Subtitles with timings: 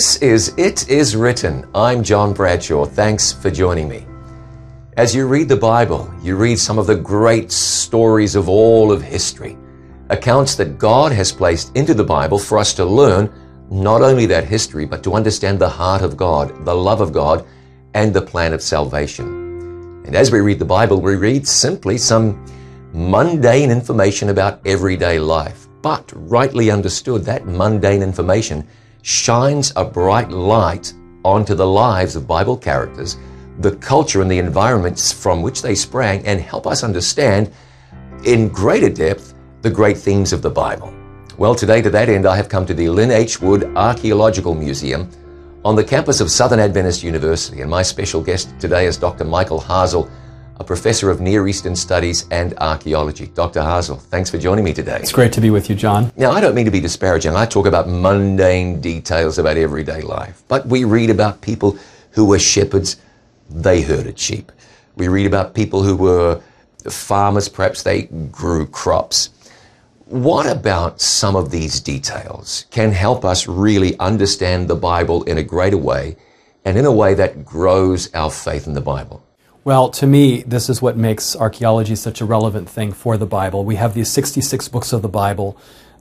[0.00, 1.68] This is It Is Written.
[1.74, 2.86] I'm John Bradshaw.
[2.86, 4.06] Thanks for joining me.
[4.96, 9.02] As you read the Bible, you read some of the great stories of all of
[9.02, 9.58] history,
[10.08, 13.30] accounts that God has placed into the Bible for us to learn
[13.70, 17.44] not only that history, but to understand the heart of God, the love of God,
[17.92, 20.02] and the plan of salvation.
[20.06, 22.42] And as we read the Bible, we read simply some
[22.94, 25.66] mundane information about everyday life.
[25.82, 28.66] But rightly understood, that mundane information
[29.02, 30.92] shines a bright light
[31.24, 33.16] onto the lives of Bible characters,
[33.58, 37.52] the culture and the environments from which they sprang, and help us understand
[38.24, 40.94] in greater depth the great themes of the Bible.
[41.36, 43.40] Well, today to that end, I have come to the Lynn H.
[43.40, 45.10] Wood Archaeological Museum
[45.64, 49.24] on the campus of Southern Adventist University, and my special guest today is Dr.
[49.24, 50.10] Michael Hasel,
[50.60, 53.28] a professor of Near Eastern Studies and Archaeology.
[53.28, 53.60] Dr.
[53.60, 54.98] Hasel, thanks for joining me today.
[55.00, 56.12] It's great to be with you, John.
[56.16, 57.34] Now, I don't mean to be disparaging.
[57.34, 61.78] I talk about mundane details about everyday life, but we read about people
[62.10, 62.98] who were shepherds,
[63.48, 64.52] they herded sheep.
[64.96, 66.42] We read about people who were
[66.90, 69.30] farmers, perhaps they grew crops.
[70.04, 75.42] What about some of these details can help us really understand the Bible in a
[75.42, 76.16] greater way
[76.66, 79.24] and in a way that grows our faith in the Bible?
[79.62, 83.62] Well, to me, this is what makes archaeology such a relevant thing for the Bible.
[83.62, 85.54] We have these 66 books of the Bible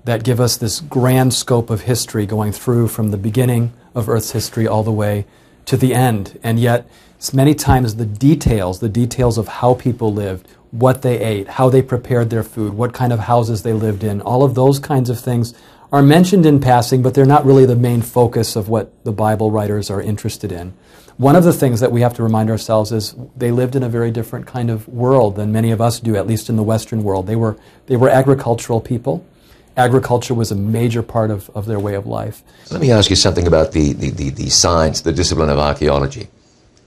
[0.06, 4.32] that give us this grand scope of history going through from the beginning of Earth's
[4.32, 5.26] history all the way
[5.66, 6.40] to the end.
[6.42, 6.90] And yet,
[7.34, 11.82] many times the details, the details of how people lived, what they ate, how they
[11.82, 15.20] prepared their food, what kind of houses they lived in, all of those kinds of
[15.20, 15.54] things
[15.92, 19.52] are mentioned in passing, but they're not really the main focus of what the Bible
[19.52, 20.74] writers are interested in.
[21.20, 23.90] One of the things that we have to remind ourselves is they lived in a
[23.90, 27.04] very different kind of world than many of us do, at least in the Western
[27.04, 27.28] world.
[27.28, 27.58] They were,
[27.88, 29.28] they were agricultural people.
[29.76, 32.42] Agriculture was a major part of, of their way of life.
[32.72, 36.30] Let me ask you something about the, the, the, the science, the discipline of archaeology.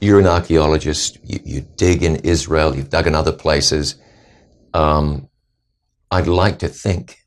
[0.01, 3.97] You're an archaeologist, you, you dig in Israel, you've dug in other places.
[4.73, 5.29] Um,
[6.11, 7.19] I'd like to think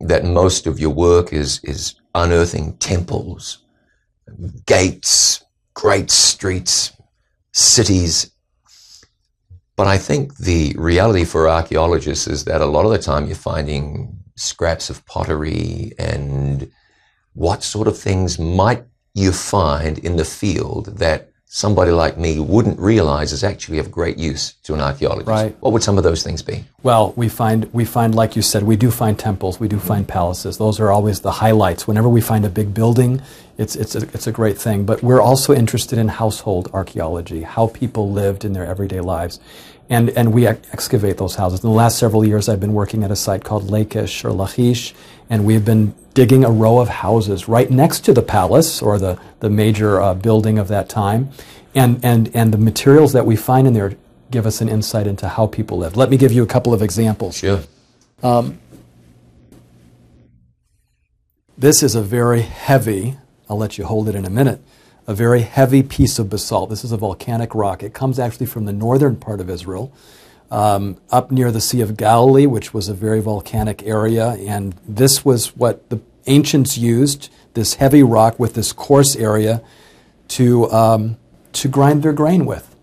[0.00, 3.58] that most of your work is, is unearthing temples,
[4.64, 6.92] gates, great streets,
[7.52, 8.30] cities.
[9.76, 13.36] But I think the reality for archaeologists is that a lot of the time you're
[13.36, 16.70] finding scraps of pottery and
[17.34, 18.84] what sort of things might
[19.14, 24.16] you find in the field that somebody like me wouldn't realize is actually of great
[24.16, 25.28] use to an archaeologist.
[25.28, 25.54] Right.
[25.60, 26.64] What would some of those things be?
[26.82, 30.08] Well, we find we find like you said, we do find temples, we do find
[30.08, 30.56] palaces.
[30.56, 31.86] Those are always the highlights.
[31.86, 33.20] Whenever we find a big building,
[33.58, 34.86] it's it's a, it's a great thing.
[34.86, 39.38] But we're also interested in household archaeology, how people lived in their everyday lives.
[39.90, 41.62] And, and we excavate those houses.
[41.62, 44.94] In the last several years, I've been working at a site called Lachish or Lachish,
[45.32, 49.18] and we've been digging a row of houses right next to the palace or the,
[49.40, 51.30] the major uh, building of that time.
[51.74, 53.96] And, and, and the materials that we find in there
[54.30, 55.96] give us an insight into how people lived.
[55.96, 57.38] Let me give you a couple of examples.
[57.38, 57.60] Sure.
[58.22, 58.58] Um,
[61.56, 63.16] this is a very heavy,
[63.48, 64.60] I'll let you hold it in a minute
[65.06, 66.70] a very heavy piece of basalt.
[66.70, 67.82] This is a volcanic rock.
[67.82, 69.92] It comes actually from the northern part of Israel,
[70.52, 74.36] um, up near the Sea of Galilee, which was a very volcanic area.
[74.46, 79.62] And this was what the ancients used this heavy rock with this coarse area
[80.28, 81.16] to, um,
[81.54, 82.76] to grind their grain with.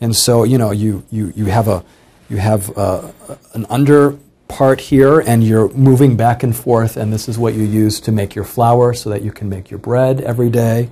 [0.00, 1.84] And so, you know, you, you, you have, a,
[2.30, 3.12] you have uh,
[3.52, 7.64] an under part here and you're moving back and forth and this is what you
[7.64, 10.88] use to make your flour so that you can make your bread every day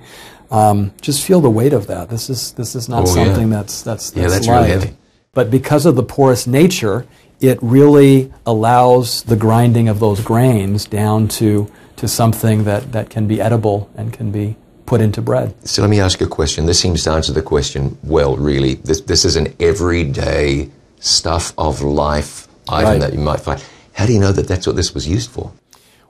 [0.51, 2.09] um, just feel the weight of that.
[2.09, 3.57] This is this is not oh, something yeah.
[3.57, 4.55] that's that's, that's yeah, that's light.
[4.55, 4.97] really heavy.
[5.33, 7.07] But because of the porous nature,
[7.41, 13.27] it really allows the grinding of those grains down to to something that, that can
[13.27, 14.55] be edible and can be
[14.85, 15.55] put into bread.
[15.67, 16.65] So let me ask you a question.
[16.65, 18.75] This seems to answer the question well, really.
[18.75, 20.69] This this is an everyday
[20.99, 23.01] stuff of life item right.
[23.01, 23.63] that you might find.
[23.93, 25.51] How do you know that that's what this was used for?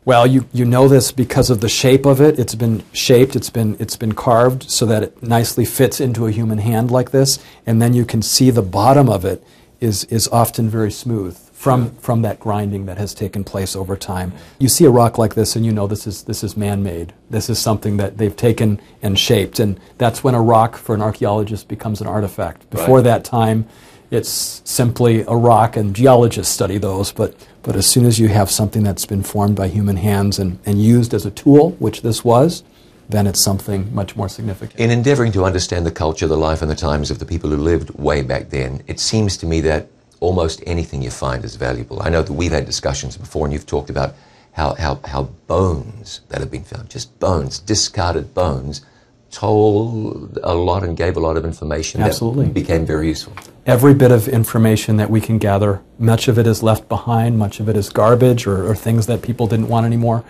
[0.06, 2.38] Well, you, you know this because of the shape of it.
[2.38, 6.32] It's been shaped, it's been, it's been carved so that it nicely fits into a
[6.32, 7.40] human hand like this.
[7.66, 9.42] And then you can see the bottom of it
[9.80, 14.34] is, is often very smooth from, from that grinding that has taken place over time.
[14.60, 17.14] You see a rock like this and you know this is, this is man made.
[17.30, 19.60] This is something that they've taken and shaped.
[19.60, 22.70] And that's when a rock for an archaeologist becomes an artifact.
[22.70, 23.06] Before right.
[23.06, 23.68] that time,
[24.12, 27.12] it's simply a rock, and geologists study those.
[27.12, 30.60] But, but as soon as you have something that's been formed by human hands and,
[30.66, 32.64] and used as a tool, which this was,
[33.10, 34.80] then it's something much more significant.
[34.80, 37.58] In endeavoring to understand the culture, the life, and the times of the people who
[37.58, 39.88] lived way back then, it seems to me that
[40.20, 42.02] almost anything you find is valuable.
[42.02, 44.16] I know that we've had discussions before, and you've talked about
[44.54, 48.86] how, how, how bones that have been found, just bones, discarded bones,
[49.34, 52.46] told a lot and gave a lot of information Absolutely.
[52.46, 53.34] that became very useful.
[53.66, 57.60] Every bit of information that we can gather, much of it is left behind, much
[57.60, 60.24] of it is garbage or, or things that people didn't want anymore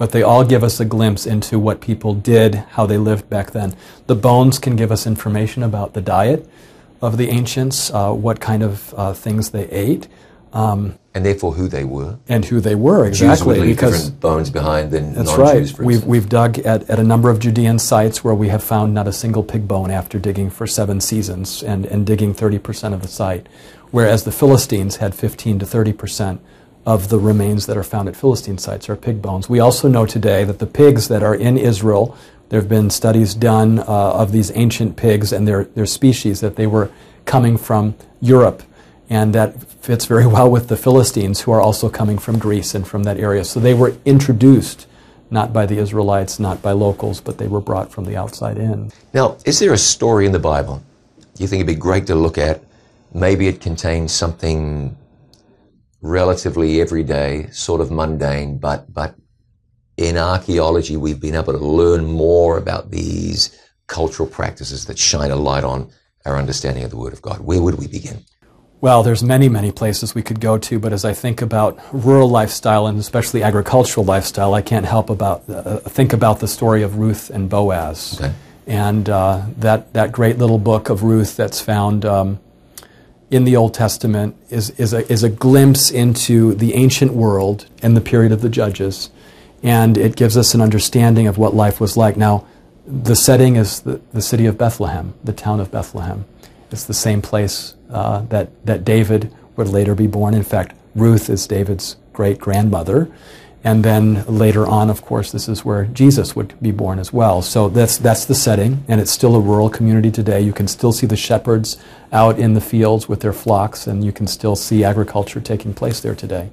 [0.00, 3.50] but they all give us a glimpse into what people did, how they lived back
[3.50, 3.76] then.
[4.06, 6.48] The bones can give us information about the diet
[7.02, 10.08] of the ancients, uh, what kind of uh, things they ate.
[10.52, 12.18] Um, and therefore who they were.
[12.28, 13.56] And who they were, exactly.
[13.56, 15.86] Jews because different bones behind than That's non-Jews, right.
[15.86, 19.08] We've, we've dug at, at a number of Judean sites where we have found not
[19.08, 23.08] a single pig bone after digging for seven seasons and, and digging 30% of the
[23.08, 23.48] site,
[23.90, 26.38] whereas the Philistines had 15 to 30%
[26.86, 29.48] of the remains that are found at Philistine sites are pig bones.
[29.48, 32.16] We also know today that the pigs that are in Israel,
[32.48, 36.56] there have been studies done uh, of these ancient pigs and their, their species, that
[36.56, 36.90] they were
[37.26, 38.62] coming from Europe.
[39.10, 42.86] And that fits very well with the Philistines, who are also coming from Greece and
[42.86, 43.44] from that area.
[43.44, 44.86] So they were introduced
[45.30, 48.90] not by the Israelites, not by locals, but they were brought from the outside in.
[49.12, 50.82] Now, is there a story in the Bible
[51.38, 52.62] you think it'd be great to look at?
[53.12, 54.96] Maybe it contains something
[56.02, 59.14] relatively everyday, sort of mundane, but, but
[59.96, 65.36] in archaeology, we've been able to learn more about these cultural practices that shine a
[65.36, 65.90] light on
[66.24, 67.40] our understanding of the Word of God.
[67.40, 68.24] Where would we begin?
[68.82, 72.30] Well, there's many, many places we could go to, but as I think about rural
[72.30, 76.96] lifestyle and especially agricultural lifestyle, I can't help about uh, think about the story of
[76.96, 78.32] Ruth and Boaz, okay.
[78.66, 82.40] and uh, that that great little book of Ruth that's found um,
[83.30, 87.96] in the Old Testament is, is, a, is a glimpse into the ancient world and
[87.96, 89.10] the period of the Judges.
[89.62, 92.16] And it gives us an understanding of what life was like.
[92.16, 92.46] Now,
[92.86, 96.24] the setting is the, the city of Bethlehem, the town of Bethlehem.
[96.70, 100.34] It's the same place uh, that, that David would later be born.
[100.34, 103.10] In fact, Ruth is David's great grandmother.
[103.62, 107.42] And then later on, of course, this is where Jesus would be born as well.
[107.42, 110.40] So that's, that's the setting, and it's still a rural community today.
[110.40, 111.76] You can still see the shepherds
[112.10, 116.00] out in the fields with their flocks, and you can still see agriculture taking place
[116.00, 116.50] there today.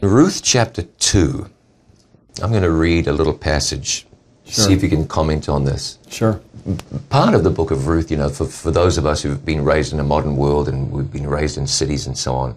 [0.00, 1.48] Ruth chapter 2.
[2.42, 4.06] I'm going to read a little passage,
[4.46, 4.64] sure.
[4.66, 5.98] see if you can comment on this.
[6.08, 6.40] Sure.
[7.10, 9.64] Part of the book of Ruth, you know, for, for those of us who've been
[9.64, 12.56] raised in a modern world and we've been raised in cities and so on,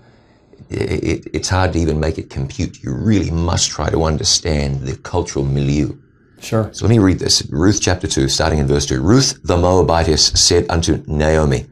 [0.69, 2.83] it, it's hard to even make it compute.
[2.83, 5.95] You really must try to understand the cultural milieu.
[6.39, 6.69] Sure.
[6.73, 7.47] So let me read this.
[7.49, 9.01] Ruth chapter 2, starting in verse 2.
[9.01, 11.65] Ruth the Moabitess said unto Naomi,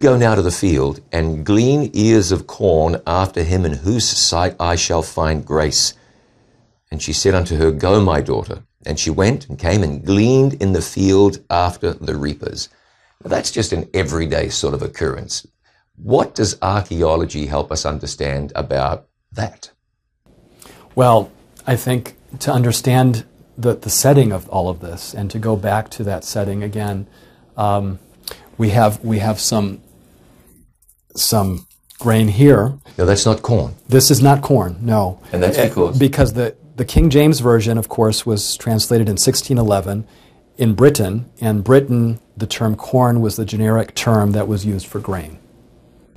[0.00, 4.54] Go now to the field and glean ears of corn after him in whose sight
[4.60, 5.94] I shall find grace.
[6.90, 8.62] And she said unto her, Go, my daughter.
[8.88, 12.70] And she went and came and gleaned in the field after the reapers.
[13.22, 15.46] Now, that's just an everyday sort of occurrence.
[15.96, 19.70] What does archaeology help us understand about that?
[20.94, 21.30] Well,
[21.66, 23.26] I think to understand
[23.58, 27.08] the, the setting of all of this and to go back to that setting again,
[27.58, 27.98] um,
[28.56, 29.82] we have we have some
[31.14, 31.66] some
[31.98, 32.78] grain here.
[32.96, 33.74] No, that's not corn.
[33.88, 34.78] This is not corn.
[34.80, 39.14] No, and that's because because the the King James version, of course, was translated in
[39.14, 40.06] 1611
[40.56, 45.00] in Britain, and Britain the term corn was the generic term that was used for
[45.00, 45.38] grain.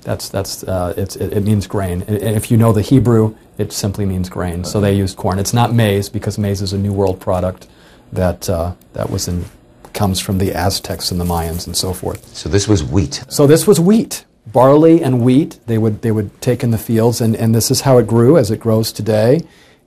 [0.03, 2.03] That's that's uh, it, it, means grain.
[2.03, 4.63] And if you know the Hebrew, it simply means grain.
[4.63, 5.37] So they used corn.
[5.37, 7.67] It's not maize because maize is a New World product
[8.11, 9.45] that uh, that was in
[9.93, 12.35] comes from the Aztecs and the Mayans and so forth.
[12.35, 13.23] So this was wheat.
[13.29, 15.59] So this was wheat, barley and wheat.
[15.67, 18.37] They would they would take in the fields, and, and this is how it grew
[18.37, 19.41] as it grows today.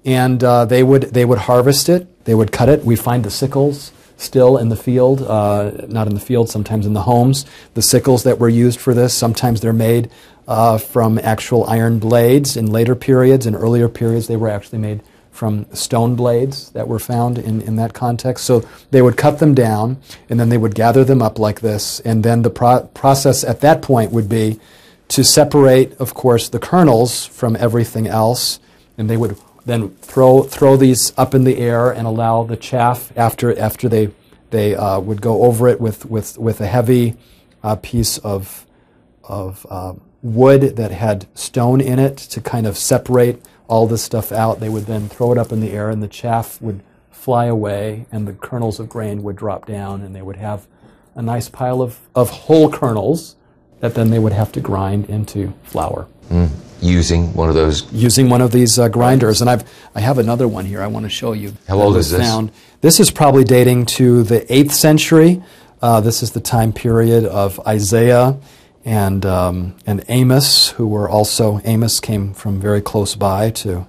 [0.04, 2.24] And uh, they would they would harvest it.
[2.24, 2.84] They would cut it.
[2.84, 6.92] We find the sickles still in the field, uh, not in the field, sometimes in
[6.92, 7.46] the homes.
[7.74, 10.10] The sickles that were used for this, sometimes they're made
[10.46, 13.46] uh, from actual iron blades in later periods.
[13.46, 17.74] In earlier periods, they were actually made from stone blades that were found in, in
[17.76, 18.44] that context.
[18.44, 21.98] So they would cut them down and then they would gather them up like this.
[22.00, 24.60] And then the pro- process at that point would be
[25.08, 28.60] to separate, of course, the kernels from everything else.
[28.96, 33.12] And they would then throw throw these up in the air and allow the chaff
[33.16, 34.10] after after they
[34.50, 37.16] they uh, would go over it with with with a heavy
[37.62, 38.66] uh, piece of
[39.24, 44.32] of uh, wood that had stone in it to kind of separate all this stuff
[44.32, 44.60] out.
[44.60, 48.06] They would then throw it up in the air and the chaff would fly away
[48.12, 50.66] and the kernels of grain would drop down and they would have
[51.14, 53.36] a nice pile of, of whole kernels
[53.80, 56.06] that then they would have to grind into flour.
[56.28, 56.50] Mm
[56.84, 59.64] using one of those using one of these uh, grinders and I've
[59.94, 62.52] I have another one here I want to show you how old is this found.
[62.80, 65.42] this is probably dating to the 8th century
[65.80, 68.38] uh, this is the time period of Isaiah
[68.84, 73.86] and um, and Amos who were also Amos came from very close by to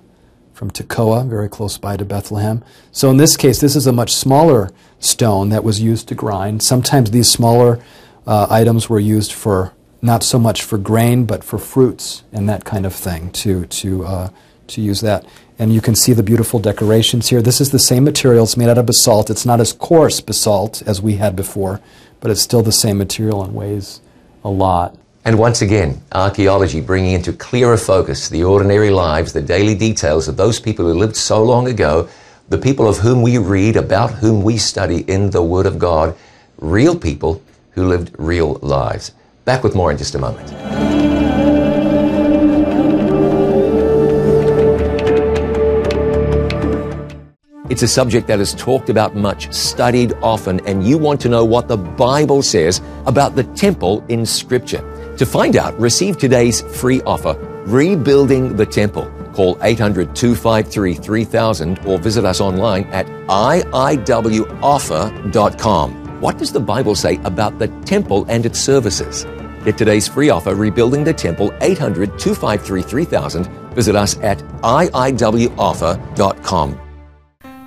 [0.56, 2.64] from Tekoa, very close by to Bethlehem.
[2.94, 6.64] So in this case, this is a much smaller stone that was used to grind.
[6.64, 7.84] Sometimes these smaller
[8.26, 9.74] uh, items were used for
[10.06, 14.06] not so much for grain, but for fruits and that kind of thing to to
[14.06, 14.30] uh,
[14.68, 15.26] to use that.
[15.58, 17.42] And you can see the beautiful decorations here.
[17.42, 18.44] This is the same material.
[18.44, 19.30] It's made out of basalt.
[19.30, 21.80] It's not as coarse basalt as we had before,
[22.20, 24.02] but it's still the same material and weighs
[24.44, 24.98] a lot.
[25.24, 30.38] And once again, archaeology bringing into clearer focus the ordinary lives, the daily details of
[30.38, 32.08] those people who lived so long ago,
[32.50, 36.16] the people of whom we read, about whom we study in the Word of God,
[36.60, 39.14] real people who lived real lives.
[39.46, 40.52] Back with more in just a moment.
[47.68, 51.44] It's a subject that is talked about much, studied often, and you want to know
[51.44, 54.84] what the Bible says about the temple in Scripture.
[55.18, 57.34] To find out, receive today's free offer,
[57.66, 59.12] Rebuilding the Temple.
[59.34, 63.82] Call 800 253 3000 or visit us online at iiwoffer.com.
[66.22, 69.26] What does the Bible say about the temple and its services?
[69.66, 73.48] Get today's free offer, Rebuilding the Temple, 800 253 3000.
[73.74, 75.50] Visit us at iiwoffer.com.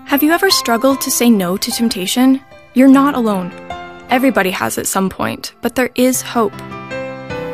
[0.06, 2.40] Have you ever struggled to say no to temptation?
[2.74, 3.52] You're not alone.
[4.08, 6.54] Everybody has at some point, but there is hope.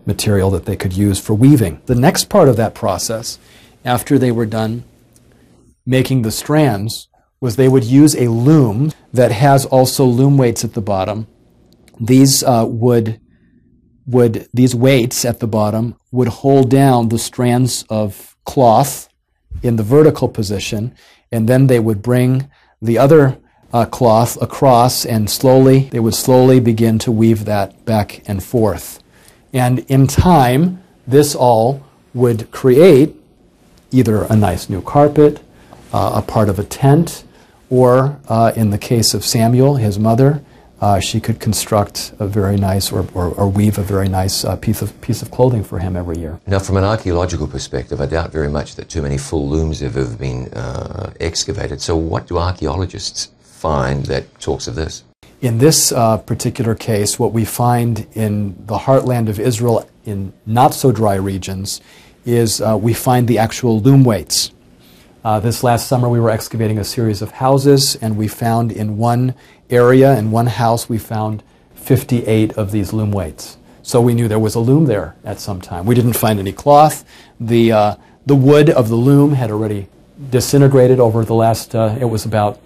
[0.07, 1.81] material that they could use for weaving.
[1.87, 3.39] The next part of that process,
[3.85, 4.85] after they were done
[5.87, 7.09] making the strands,
[7.41, 11.27] was they would use a loom that has also loom weights at the bottom.
[11.99, 13.21] These uh, would
[14.07, 19.09] would these weights at the bottom would hold down the strands of cloth
[19.63, 20.95] in the vertical position,
[21.31, 22.51] and then they would bring
[22.83, 23.39] the other
[23.73, 29.03] uh, cloth across, and slowly they would slowly begin to weave that back and forth.
[29.53, 31.83] And in time, this all
[32.15, 33.15] would create
[33.91, 35.41] either a nice new carpet,
[35.93, 37.25] uh, a part of a tent,
[37.69, 40.43] or uh, in the case of Samuel, his mother,
[40.81, 44.57] uh, she could construct a very nice or, or, or weave a very nice uh,
[44.57, 46.41] piece, of, piece of clothing for him every year.
[46.47, 49.97] Now, from an archaeological perspective, I doubt very much that too many full looms have
[49.97, 51.81] ever been uh, excavated.
[51.83, 55.05] So, what do archaeologists find that talks of this?
[55.41, 60.75] In this uh, particular case, what we find in the heartland of Israel in not
[60.75, 61.81] so dry regions
[62.27, 64.51] is uh, we find the actual loom weights.
[65.25, 68.99] Uh, this last summer, we were excavating a series of houses, and we found in
[68.99, 69.35] one
[69.71, 71.43] area, in one house, we found
[71.75, 73.57] 58 of these loom weights.
[73.83, 75.87] So we knew there was a loom there at some time.
[75.87, 77.03] We didn't find any cloth.
[77.41, 77.95] The, uh,
[78.27, 79.89] the wood of the loom had already
[80.29, 82.61] disintegrated over the last, uh, it was about,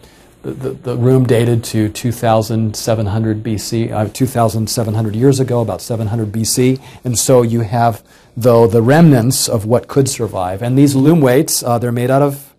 [0.44, 6.80] the, the room dated to 2700 BC, uh, 2700 years ago, about 700 BC.
[7.04, 8.02] And so you have,
[8.36, 10.62] though, the remnants of what could survive.
[10.62, 12.54] And these loom weights, uh, they're made out of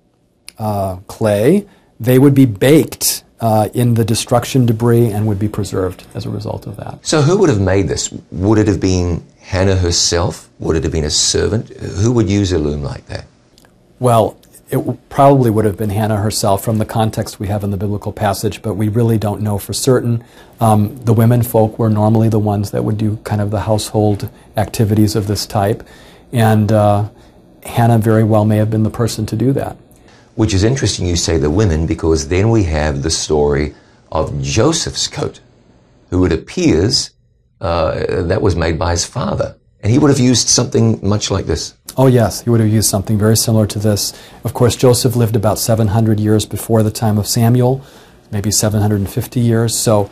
[0.58, 1.68] uh, clay
[2.00, 6.30] they would be baked uh, in the destruction debris and would be preserved as a
[6.30, 7.06] result of that.
[7.06, 8.12] So, who would have made this?
[8.32, 10.50] Would it have been Hannah herself?
[10.60, 11.70] Would it have been a servant?
[11.70, 13.26] Who would use a loom like that?
[14.00, 14.38] Well,
[14.76, 18.12] it probably would have been Hannah herself from the context we have in the biblical
[18.12, 20.24] passage, but we really don't know for certain.
[20.60, 24.30] Um, the women folk were normally the ones that would do kind of the household
[24.58, 25.84] activities of this type,
[26.32, 27.10] and uh,
[27.64, 29.78] Hannah very well may have been the person to do that.
[30.36, 33.74] Which is interesting you say the women, because then we have the story
[34.12, 35.40] of Joseph's coat,
[36.10, 37.12] who it appears
[37.62, 39.56] uh, that was made by his father.
[39.82, 41.76] And he would have used something much like this.
[41.98, 44.14] Oh, yes, he would have used something very similar to this.
[44.44, 47.82] Of course, Joseph lived about 700 years before the time of Samuel,
[48.32, 49.74] maybe 750 years.
[49.74, 50.10] So,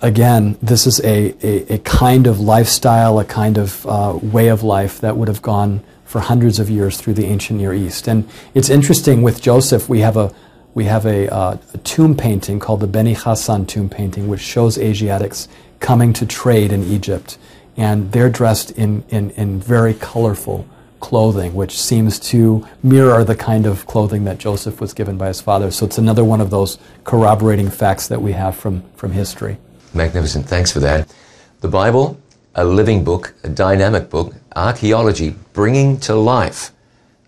[0.00, 4.64] again, this is a, a, a kind of lifestyle, a kind of uh, way of
[4.64, 8.08] life that would have gone for hundreds of years through the ancient Near East.
[8.08, 10.34] And it's interesting with Joseph, we have a
[10.74, 14.78] we have a, uh, a tomb painting called the Beni Hassan tomb painting, which shows
[14.78, 15.46] Asiatics
[15.80, 17.36] coming to trade in Egypt.
[17.76, 20.66] And they're dressed in, in, in very colorful
[21.02, 25.40] clothing, which seems to mirror the kind of clothing that Joseph was given by his
[25.40, 25.70] father.
[25.70, 29.58] So it's another one of those corroborating facts that we have from, from history.
[29.92, 30.46] Magnificent.
[30.46, 31.12] Thanks for that.
[31.60, 32.18] The Bible,
[32.54, 36.70] a living book, a dynamic book, archaeology bringing to life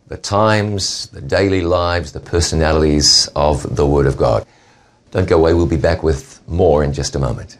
[0.06, 4.46] the times, the daily lives, the personalities of the Word of God.
[5.10, 7.58] Don't go away, we'll be back with more in just a moment.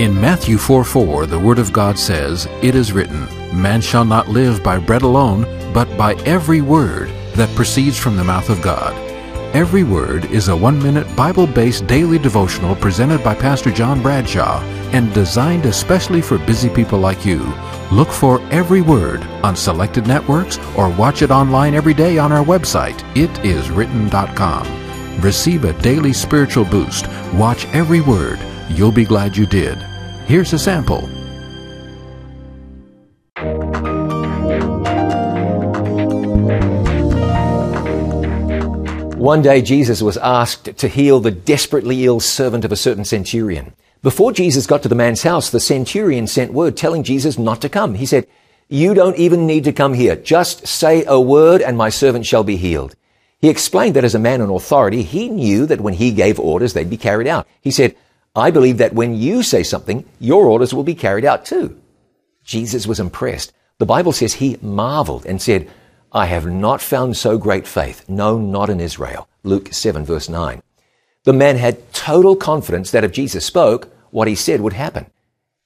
[0.00, 4.28] In Matthew 4 4, the Word of God says, It is written, Man shall not
[4.28, 5.42] live by bread alone,
[5.74, 8.94] but by every word that proceeds from the mouth of God.
[9.54, 14.62] Every Word is a one minute Bible based daily devotional presented by Pastor John Bradshaw
[14.94, 17.40] and designed especially for busy people like you.
[17.92, 22.42] Look for Every Word on selected networks or watch it online every day on our
[22.42, 25.20] website, itiswritten.com.
[25.20, 27.06] Receive a daily spiritual boost.
[27.34, 28.38] Watch Every Word.
[28.70, 29.89] You'll be glad you did.
[30.30, 31.00] Here's a sample.
[39.18, 43.72] One day Jesus was asked to heal the desperately ill servant of a certain centurion.
[44.04, 47.68] Before Jesus got to the man's house, the centurion sent word telling Jesus not to
[47.68, 47.94] come.
[47.94, 48.28] He said,
[48.68, 50.14] You don't even need to come here.
[50.14, 52.94] Just say a word and my servant shall be healed.
[53.40, 56.72] He explained that as a man in authority, he knew that when he gave orders,
[56.72, 57.48] they'd be carried out.
[57.60, 57.96] He said,
[58.40, 61.78] I believe that when you say something, your orders will be carried out too.
[62.42, 63.52] Jesus was impressed.
[63.78, 65.70] The Bible says he marveled and said,
[66.12, 68.08] I have not found so great faith.
[68.08, 69.28] No, not in Israel.
[69.44, 70.62] Luke 7 verse 9.
[71.24, 75.06] The man had total confidence that if Jesus spoke, what he said would happen.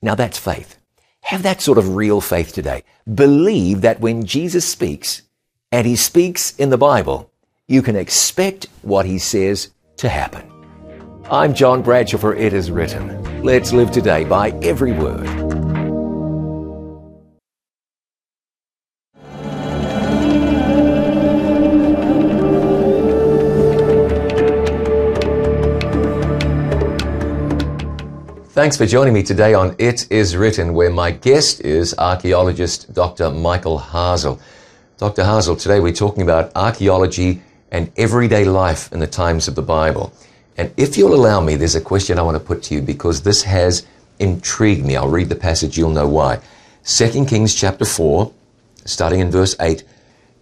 [0.03, 0.77] Now that's faith.
[1.23, 2.83] Have that sort of real faith today.
[3.13, 5.23] Believe that when Jesus speaks,
[5.73, 7.31] and he speaks in the Bible,
[7.67, 10.54] you can expect what he says to happen.
[11.31, 13.43] I'm John Bradshaw for It Is Written.
[13.43, 15.27] Let's live today by every word.
[28.51, 33.31] Thanks for joining me today on It Is Written, where my guest is archaeologist Dr.
[33.31, 34.39] Michael Hasel.
[34.99, 35.23] Dr.
[35.23, 40.13] Hasel, today we're talking about archaeology and everyday life in the times of the Bible.
[40.57, 43.23] And if you'll allow me, there's a question I want to put to you because
[43.23, 43.87] this has
[44.19, 44.97] intrigued me.
[44.97, 46.41] I'll read the passage, you'll know why.
[46.85, 48.33] 2 Kings chapter 4,
[48.85, 49.83] starting in verse 8.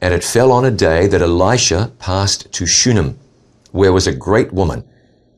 [0.01, 3.19] And it fell on a day that Elisha passed to Shunem,
[3.71, 4.85] where was a great woman,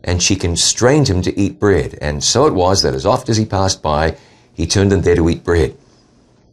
[0.02, 1.98] and she constrained him to eat bread.
[2.00, 4.16] And so it was that as oft as he passed by,
[4.54, 5.76] he turned in there to eat bread.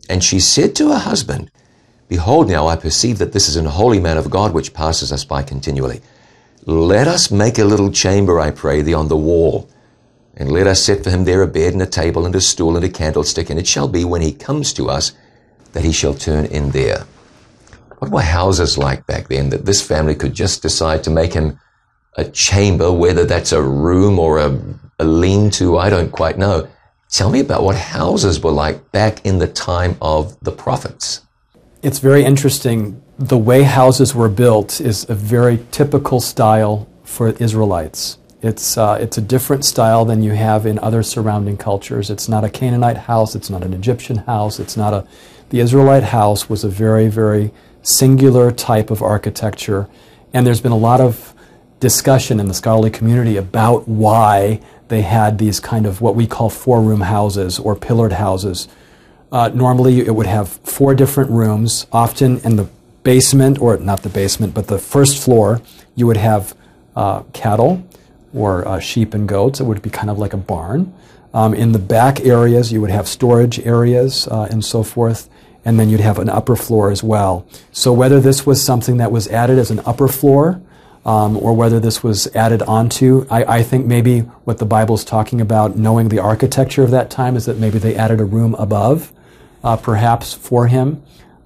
[0.09, 1.49] And she said to her husband,
[2.09, 5.23] Behold, now I perceive that this is an holy man of God which passes us
[5.23, 6.01] by continually.
[6.65, 9.67] Let us make a little chamber, I pray thee, on the wall,
[10.35, 12.75] and let us set for him there a bed and a table and a stool
[12.75, 15.13] and a candlestick, and it shall be when he comes to us
[15.73, 17.05] that he shall turn in there.
[17.97, 21.59] What were houses like back then that this family could just decide to make him
[22.15, 24.59] a chamber, whether that's a room or a,
[24.99, 26.67] a lean to, I don't quite know.
[27.09, 31.21] Tell me about what houses were like back in the time of the prophets.
[31.81, 38.17] It's very interesting the way houses were built is a very typical style for Israelites.
[38.41, 42.09] It's, uh, it's a different style than you have in other surrounding cultures.
[42.09, 45.05] It's not a Canaanite house, it's not an Egyptian house, it's not a.
[45.49, 47.51] The Israelite house was a very, very
[47.83, 49.87] singular type of architecture,
[50.33, 51.35] and there's been a lot of
[51.79, 56.49] discussion in the scholarly community about why they had these kind of what we call
[56.49, 58.67] four room houses or pillared houses.
[59.31, 62.67] Uh, normally, it would have four different rooms, often in the
[63.03, 65.61] basement, or not the basement, but the first floor,
[65.95, 66.55] you would have
[66.95, 67.83] uh, cattle
[68.33, 69.59] or uh, sheep and goats.
[69.59, 70.93] It would be kind of like a barn.
[71.33, 75.29] Um, in the back areas, you would have storage areas uh, and so forth,
[75.63, 77.45] and then you'd have an upper floor as well.
[77.71, 80.61] So whether this was something that was added as an upper floor,
[81.03, 85.03] um, or whether this was added onto, I, I think maybe what the Bible is
[85.03, 88.53] talking about, knowing the architecture of that time, is that maybe they added a room
[88.55, 89.11] above,
[89.63, 91.01] uh, perhaps for him.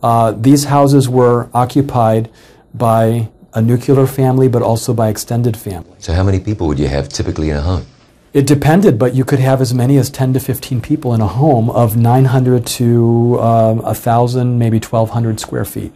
[0.06, 2.30] Uh, these houses were occupied
[2.76, 5.96] by a nuclear family, but also by extended family.
[5.98, 7.88] So, how many people would you have typically in a home?
[8.32, 11.28] It depended, but you could have as many as 10 to 15 people in a
[11.28, 15.92] home of 900 to um, 1,000, maybe 1,200 square feet.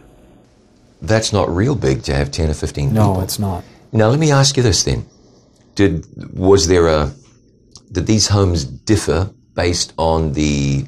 [1.00, 3.22] That's not real big to have 10 or 15 No, people.
[3.22, 3.62] it's not.
[3.92, 5.06] Now, let me ask you this then.
[5.76, 6.04] Did,
[6.36, 7.12] was there a,
[7.92, 10.86] did these homes differ based on the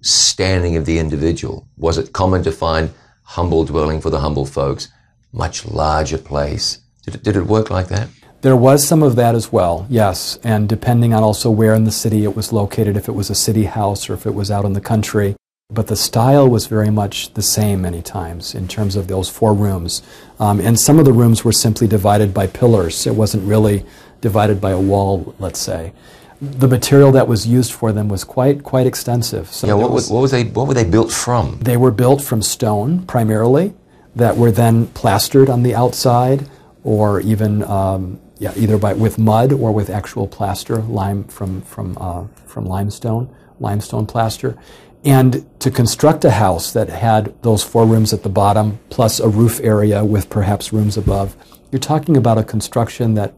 [0.00, 1.68] standing of the individual?
[1.76, 4.88] Was it common to find humble dwelling for the humble folks,
[5.32, 6.80] much larger place?
[7.04, 8.08] Did it, did it work like that?
[8.42, 11.90] There was some of that as well, yes, and depending on also where in the
[11.90, 14.64] city it was located, if it was a city house or if it was out
[14.64, 15.34] in the country.
[15.68, 19.52] But the style was very much the same many times in terms of those four
[19.52, 20.00] rooms.
[20.38, 23.04] Um, and some of the rooms were simply divided by pillars.
[23.04, 23.84] It wasn't really
[24.20, 25.92] divided by a wall, let's say.
[26.40, 29.48] The material that was used for them was quite quite extensive.
[29.50, 31.58] So Yeah, what, was- what, was they, what were they built from?
[31.60, 33.74] they were built from stone primarily,
[34.14, 36.48] that were then plastered on the outside,
[36.84, 41.96] or even um, yeah, either by with mud or with actual plaster, lime from from
[42.00, 44.56] uh, from limestone, limestone plaster.
[45.04, 49.28] And to construct a house that had those four rooms at the bottom plus a
[49.28, 51.36] roof area with perhaps rooms above,
[51.70, 53.32] you're talking about a construction that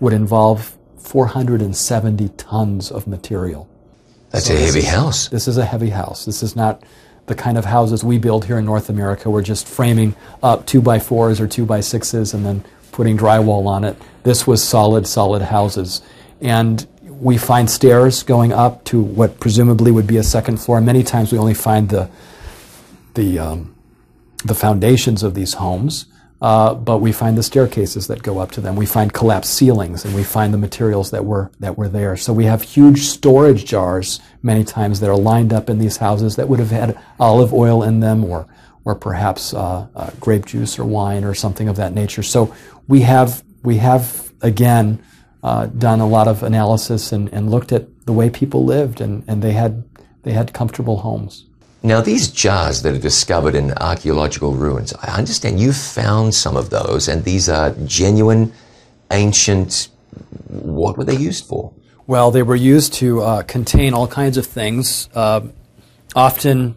[0.00, 3.68] would involve 470 tons of material.
[4.30, 5.28] That's So a heavy is- house.
[5.28, 6.24] This is a heavy house.
[6.24, 6.82] This is not
[7.26, 9.30] the kind of houses we build here in North America.
[9.30, 13.66] We're just framing up two by fours or two by sixes and then putting drywall
[13.66, 13.96] on it.
[14.22, 16.02] This was solid, solid houses.
[16.40, 20.80] And we find stairs going up to what presumably would be a second floor.
[20.80, 22.08] Many times we only find the,
[23.14, 23.74] the, um,
[24.44, 26.06] the foundations of these homes,
[26.42, 28.74] uh, but we find the staircases that go up to them.
[28.74, 32.16] We find collapsed ceilings, and we find the materials that were that were there.
[32.16, 36.34] So we have huge storage jars many times that are lined up in these houses
[36.34, 38.48] that would have had olive oil in them, or
[38.84, 42.24] or perhaps uh, uh, grape juice or wine or something of that nature.
[42.24, 42.52] So
[42.88, 45.00] we have we have again
[45.44, 49.22] uh, done a lot of analysis and, and looked at the way people lived, and,
[49.28, 49.84] and they had
[50.24, 51.46] they had comfortable homes.
[51.84, 56.70] Now, these jars that are discovered in archaeological ruins, I understand you found some of
[56.70, 58.52] those, and these are genuine,
[59.10, 59.88] ancient.
[60.48, 61.72] What were they used for?
[62.06, 65.40] Well, they were used to uh, contain all kinds of things, uh,
[66.14, 66.76] often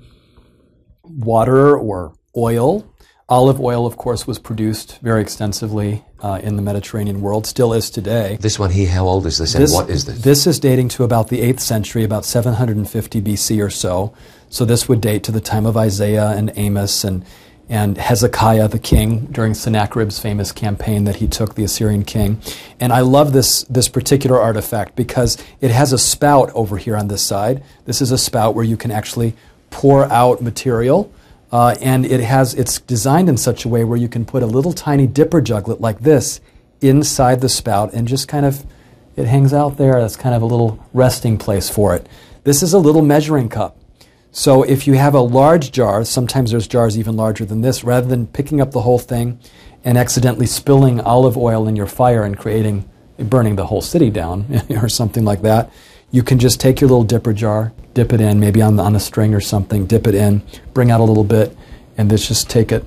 [1.04, 2.92] water or oil.
[3.28, 7.90] Olive oil, of course, was produced very extensively uh, in the Mediterranean world, still is
[7.90, 8.38] today.
[8.40, 10.22] This one here, how old is this, and what is this?
[10.22, 14.14] This is dating to about the 8th century, about 750 BC or so.
[14.50, 17.26] So this would date to the time of Isaiah and Amos and,
[17.68, 22.42] and Hezekiah the king during Sennacherib's famous campaign that he took the Assyrian king.
[22.80, 27.08] And I love this, this particular artifact because it has a spout over here on
[27.08, 27.64] this side.
[27.86, 29.36] This is a spout where you can actually
[29.70, 31.12] pour out material.
[31.52, 34.48] Uh, and it has it's designed in such a way where you can put a
[34.48, 36.42] little tiny dipper juglet like this
[36.82, 38.66] inside the spout and just kind of
[39.16, 40.00] it hangs out there.
[40.02, 42.08] That's kind of a little resting place for it.
[42.44, 43.78] This is a little measuring cup.
[44.38, 48.06] So if you have a large jar, sometimes there's jars even larger than this, rather
[48.06, 49.40] than picking up the whole thing
[49.86, 52.84] and accidentally spilling olive oil in your fire and creating
[53.18, 55.72] burning the whole city down or something like that,
[56.12, 59.00] you can just take your little dipper jar, dip it in, maybe on, on a
[59.00, 60.44] string or something, dip it in,
[60.74, 61.56] bring out a little bit,
[61.98, 62.84] and this just take it,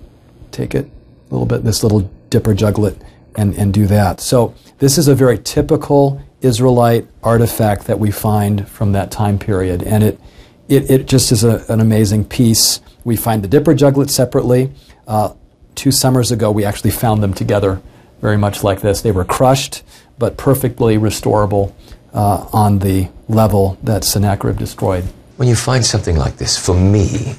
[0.51, 3.01] take it a little bit, this little dipper juglet,
[3.37, 4.21] and, and do that.
[4.21, 9.83] So this is a very typical Israelite artifact that we find from that time period,
[9.83, 10.21] and it
[10.69, 12.81] it, it just is a, an amazing piece.
[13.05, 14.71] We find the dipper juglet separately.
[15.07, 15.35] Uh,
[15.75, 17.81] two summers ago, we actually found them together,
[18.21, 19.01] very much like this.
[19.01, 19.83] They were crushed,
[20.19, 21.73] but perfectly restorable
[22.13, 25.05] uh, on the level that Sennacherib destroyed.
[25.37, 27.35] When you find something like this, for me,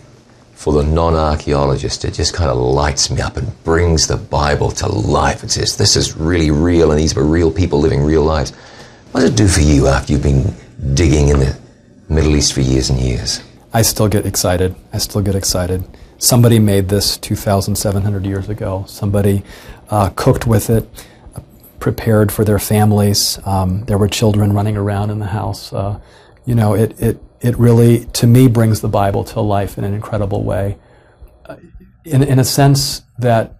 [0.54, 4.72] for the non archaeologist, it just kind of lights me up and brings the Bible
[4.72, 5.44] to life.
[5.44, 8.52] It says, this is really real, and these were real people living real lives.
[9.12, 10.54] What does it do for you after you've been
[10.94, 11.60] digging in the
[12.10, 13.42] Middle East for years and years?
[13.72, 14.76] I still get excited.
[14.92, 15.84] I still get excited.
[16.18, 18.84] Somebody made this 2,700 years ago.
[18.88, 19.44] Somebody
[19.90, 20.90] uh, cooked with it,
[21.80, 23.40] prepared for their families.
[23.46, 25.72] Um, there were children running around in the house.
[25.72, 26.00] Uh,
[26.46, 29.94] you know, it, it, it really, to me, brings the Bible to life in an
[29.94, 30.78] incredible way.
[31.46, 31.58] Uh,
[32.06, 33.60] in, in a sense that,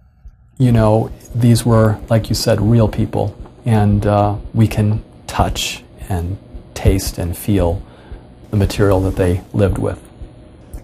[0.58, 6.36] you know, these were, like you said, real people, and uh, we can touch and
[6.74, 7.80] taste and feel
[8.50, 9.98] the material that they lived with.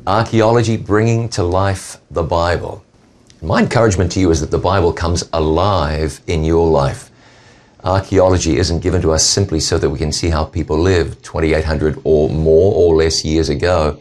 [0.07, 2.85] Archaeology bringing to life the Bible.
[3.43, 7.11] My encouragement to you is that the Bible comes alive in your life.
[7.83, 12.01] Archaeology isn't given to us simply so that we can see how people lived 2,800
[12.05, 14.01] or more or less years ago,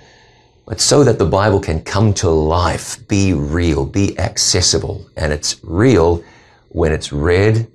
[0.66, 5.08] but so that the Bible can come to life, be real, be accessible.
[5.18, 6.24] And it's real
[6.70, 7.68] when it's read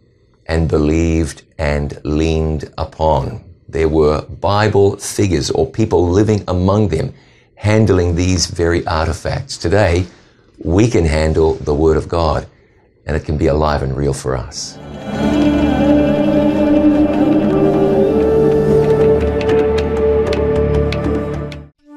[0.47, 3.50] and believed and leaned upon.
[3.71, 7.15] There were Bible figures or people living among them
[7.55, 9.57] handling these very artifacts.
[9.57, 10.07] Today,
[10.59, 12.49] we can handle the Word of God
[13.07, 14.77] and it can be alive and real for us.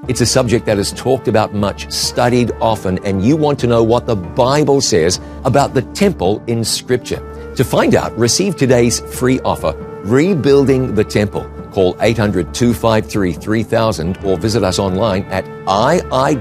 [0.07, 3.81] It's a subject that is talked about much, studied often, and you want to know
[3.81, 7.21] what the Bible says about the temple in Scripture.
[7.55, 11.49] To find out, receive today's free offer, Rebuilding the Temple.
[11.73, 16.39] Call 800 253 3000 or visit us online at iiwoffer.com.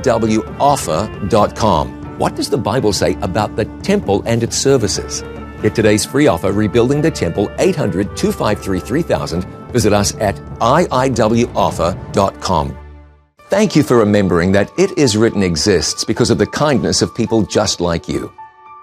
[2.18, 5.24] What does the Bible say about the temple and its services?
[5.62, 9.44] Get today's free offer, Rebuilding the Temple, 800 253 3000.
[9.72, 11.18] Visit us at iiwoffer.com.
[13.48, 17.42] Thank you for remembering that It Is Written exists because of the kindness of people
[17.42, 18.32] just like you.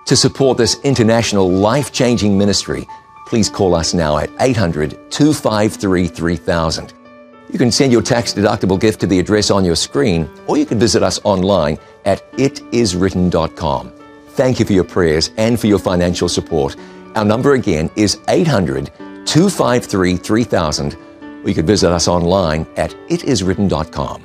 [0.05, 2.88] To support this international life changing ministry,
[3.29, 6.93] please call us now at 800 253 3000.
[7.51, 10.65] You can send your tax deductible gift to the address on your screen, or you
[10.65, 13.93] can visit us online at itiswritten.com.
[14.29, 16.75] Thank you for your prayers and for your financial support.
[17.15, 18.91] Our number again is 800
[19.25, 20.95] 253 3000,
[21.43, 24.23] or you can visit us online at itiswritten.com.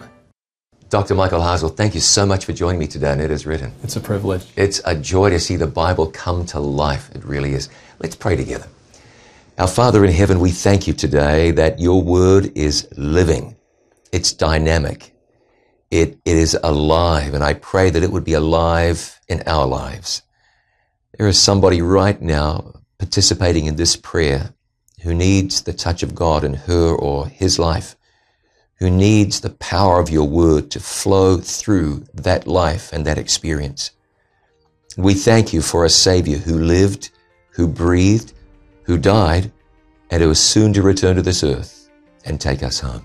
[0.91, 1.15] Dr.
[1.15, 3.73] Michael Hasel, thank you so much for joining me today on It Is Written.
[3.83, 4.47] It's a privilege.
[4.55, 7.11] It's a joy to see the Bible come to life.
[7.15, 7.69] It really is.
[7.99, 8.69] Let's pray together.
[9.57, 13.57] Our Father in heaven, we thank you today that your word is living.
[14.13, 15.15] It's dynamic.
[15.91, 17.35] It, it is alive.
[17.35, 20.23] And I pray that it would be alive in our lives.
[21.17, 24.55] There is somebody right now participating in this prayer
[25.03, 27.97] who needs the touch of God in her or his life
[28.85, 33.93] who needs the power of your word to flow through that life and that experience.
[34.99, 37.09] We thank you for a Savior who lived,
[37.53, 38.34] who breathed,
[38.85, 39.51] who died,
[40.11, 41.91] and who is soon to return to this earth
[42.25, 43.05] and take us home.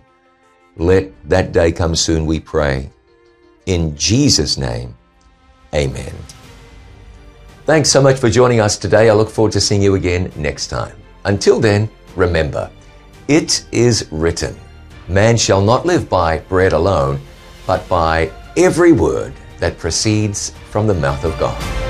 [0.77, 2.89] Let that day come soon, we pray.
[3.65, 4.95] In Jesus' name,
[5.73, 6.13] amen.
[7.65, 9.09] Thanks so much for joining us today.
[9.09, 10.95] I look forward to seeing you again next time.
[11.25, 12.71] Until then, remember,
[13.27, 14.55] it is written.
[15.07, 17.19] Man shall not live by bread alone,
[17.67, 21.88] but by every word that proceeds from the mouth of God.